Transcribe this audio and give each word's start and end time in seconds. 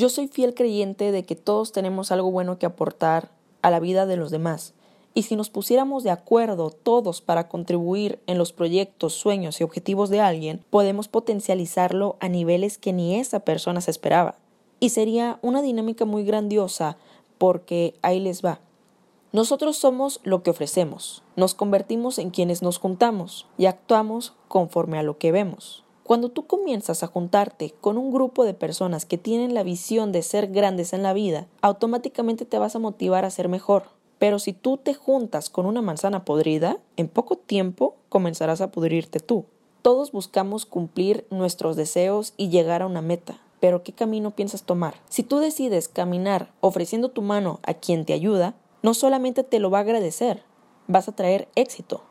Yo 0.00 0.08
soy 0.08 0.28
fiel 0.28 0.54
creyente 0.54 1.12
de 1.12 1.24
que 1.24 1.36
todos 1.36 1.72
tenemos 1.72 2.10
algo 2.10 2.30
bueno 2.30 2.58
que 2.58 2.64
aportar 2.64 3.30
a 3.60 3.68
la 3.68 3.80
vida 3.80 4.06
de 4.06 4.16
los 4.16 4.30
demás. 4.30 4.72
Y 5.12 5.24
si 5.24 5.36
nos 5.36 5.50
pusiéramos 5.50 6.04
de 6.04 6.10
acuerdo 6.10 6.70
todos 6.70 7.20
para 7.20 7.48
contribuir 7.48 8.18
en 8.26 8.38
los 8.38 8.54
proyectos, 8.54 9.12
sueños 9.12 9.60
y 9.60 9.64
objetivos 9.64 10.08
de 10.08 10.22
alguien, 10.22 10.64
podemos 10.70 11.08
potencializarlo 11.08 12.16
a 12.18 12.30
niveles 12.30 12.78
que 12.78 12.94
ni 12.94 13.20
esa 13.20 13.40
persona 13.40 13.82
se 13.82 13.90
esperaba. 13.90 14.36
Y 14.78 14.88
sería 14.88 15.38
una 15.42 15.60
dinámica 15.60 16.06
muy 16.06 16.24
grandiosa 16.24 16.96
porque 17.36 17.92
ahí 18.00 18.20
les 18.20 18.42
va. 18.42 18.60
Nosotros 19.32 19.76
somos 19.76 20.20
lo 20.22 20.42
que 20.42 20.48
ofrecemos, 20.48 21.22
nos 21.36 21.52
convertimos 21.52 22.18
en 22.18 22.30
quienes 22.30 22.62
nos 22.62 22.78
juntamos 22.78 23.46
y 23.58 23.66
actuamos 23.66 24.32
conforme 24.48 24.98
a 24.98 25.02
lo 25.02 25.18
que 25.18 25.30
vemos. 25.30 25.84
Cuando 26.10 26.28
tú 26.28 26.48
comienzas 26.48 27.04
a 27.04 27.06
juntarte 27.06 27.72
con 27.80 27.96
un 27.96 28.10
grupo 28.10 28.44
de 28.44 28.52
personas 28.52 29.06
que 29.06 29.16
tienen 29.16 29.54
la 29.54 29.62
visión 29.62 30.10
de 30.10 30.22
ser 30.22 30.48
grandes 30.48 30.92
en 30.92 31.04
la 31.04 31.12
vida, 31.12 31.46
automáticamente 31.62 32.44
te 32.44 32.58
vas 32.58 32.74
a 32.74 32.80
motivar 32.80 33.24
a 33.24 33.30
ser 33.30 33.48
mejor. 33.48 33.84
Pero 34.18 34.40
si 34.40 34.52
tú 34.52 34.76
te 34.76 34.92
juntas 34.92 35.50
con 35.50 35.66
una 35.66 35.82
manzana 35.82 36.24
podrida, 36.24 36.78
en 36.96 37.06
poco 37.06 37.36
tiempo 37.36 37.94
comenzarás 38.08 38.60
a 38.60 38.72
pudrirte 38.72 39.20
tú. 39.20 39.44
Todos 39.82 40.10
buscamos 40.10 40.66
cumplir 40.66 41.28
nuestros 41.30 41.76
deseos 41.76 42.34
y 42.36 42.48
llegar 42.48 42.82
a 42.82 42.86
una 42.86 43.02
meta. 43.02 43.40
Pero 43.60 43.84
¿qué 43.84 43.92
camino 43.92 44.32
piensas 44.32 44.64
tomar? 44.64 44.96
Si 45.08 45.22
tú 45.22 45.38
decides 45.38 45.86
caminar 45.86 46.50
ofreciendo 46.60 47.10
tu 47.10 47.22
mano 47.22 47.60
a 47.62 47.74
quien 47.74 48.04
te 48.04 48.14
ayuda, 48.14 48.56
no 48.82 48.94
solamente 48.94 49.44
te 49.44 49.60
lo 49.60 49.70
va 49.70 49.78
a 49.78 49.82
agradecer, 49.82 50.42
vas 50.88 51.06
a 51.06 51.14
traer 51.14 51.46
éxito. 51.54 52.02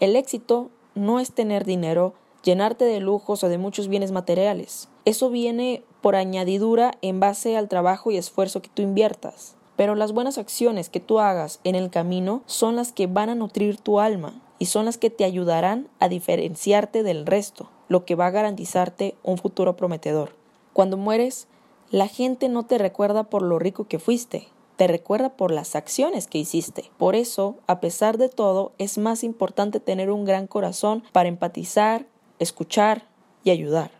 El 0.00 0.14
éxito 0.14 0.70
no 0.94 1.18
es 1.18 1.32
tener 1.32 1.64
dinero, 1.64 2.14
llenarte 2.42 2.84
de 2.84 3.00
lujos 3.00 3.44
o 3.44 3.48
de 3.48 3.58
muchos 3.58 3.88
bienes 3.88 4.12
materiales. 4.12 4.88
Eso 5.04 5.30
viene 5.30 5.82
por 6.00 6.16
añadidura 6.16 6.92
en 7.02 7.20
base 7.20 7.56
al 7.56 7.68
trabajo 7.68 8.10
y 8.10 8.16
esfuerzo 8.16 8.62
que 8.62 8.70
tú 8.72 8.82
inviertas. 8.82 9.56
Pero 9.76 9.94
las 9.94 10.12
buenas 10.12 10.38
acciones 10.38 10.88
que 10.88 11.00
tú 11.00 11.20
hagas 11.20 11.60
en 11.64 11.74
el 11.74 11.90
camino 11.90 12.42
son 12.46 12.76
las 12.76 12.92
que 12.92 13.06
van 13.06 13.30
a 13.30 13.34
nutrir 13.34 13.78
tu 13.78 14.00
alma 14.00 14.42
y 14.58 14.66
son 14.66 14.84
las 14.84 14.98
que 14.98 15.10
te 15.10 15.24
ayudarán 15.24 15.88
a 16.00 16.08
diferenciarte 16.08 17.02
del 17.02 17.26
resto, 17.26 17.70
lo 17.88 18.04
que 18.04 18.16
va 18.16 18.26
a 18.26 18.30
garantizarte 18.30 19.14
un 19.22 19.38
futuro 19.38 19.76
prometedor. 19.76 20.34
Cuando 20.72 20.96
mueres, 20.96 21.46
la 21.90 22.08
gente 22.08 22.48
no 22.48 22.66
te 22.66 22.76
recuerda 22.76 23.24
por 23.24 23.42
lo 23.42 23.58
rico 23.58 23.86
que 23.86 23.98
fuiste, 23.98 24.48
te 24.76 24.86
recuerda 24.86 25.30
por 25.30 25.50
las 25.50 25.74
acciones 25.74 26.26
que 26.28 26.38
hiciste. 26.38 26.90
Por 26.98 27.16
eso, 27.16 27.56
a 27.66 27.80
pesar 27.80 28.18
de 28.18 28.28
todo, 28.28 28.72
es 28.78 28.96
más 28.96 29.24
importante 29.24 29.80
tener 29.80 30.10
un 30.10 30.24
gran 30.24 30.46
corazón 30.46 31.02
para 31.12 31.28
empatizar, 31.28 32.06
escuchar 32.38 33.06
y 33.44 33.50
ayudar. 33.50 33.90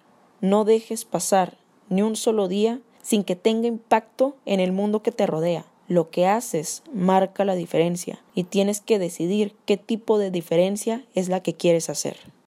No 0.41 0.65
dejes 0.65 1.05
pasar 1.05 1.57
ni 1.89 2.03
un 2.03 2.17
solo 2.17 2.49
día 2.49 2.81
sin 3.03 3.25
que 3.25 3.37
tenga 3.37 3.67
impacto 3.67 4.37
en 4.45 4.61
el 4.61 4.73
mundo 4.73 5.03
que 5.03 5.13
te 5.13 5.27
rodea. 5.27 5.65
Lo 5.89 6.11
que 6.11 6.27
haces 6.27 6.83
marca 6.93 7.47
la 7.47 7.55
diferencia 7.55 8.21
y 8.35 8.45
tienes 8.45 8.81
que 8.81 8.99
decidir 8.99 9.55
qué 9.65 9.79
tipo 9.79 10.19
de 10.19 10.31
diferencia 10.31 11.05
es 11.15 11.31
la 11.31 11.43
que 11.43 11.55
quieres 11.55 11.89
hacer. 11.89 12.19